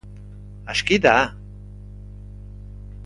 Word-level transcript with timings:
Aski 0.73 0.97
da! 1.03 1.13